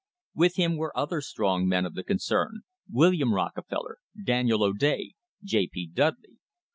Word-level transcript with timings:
With 0.33 0.55
him 0.55 0.77
were 0.77 0.97
other 0.97 1.21
strong 1.21 1.67
men 1.67 1.85
of 1.85 1.93
the 1.93 2.03
concern, 2.03 2.61
William 2.91 3.35
Rockefeller, 3.35 3.99
Daniel 4.25 4.63
O'Day, 4.63 5.13
J. 5.43 5.67
P. 5.67 5.85
Dudley. 5.85 6.39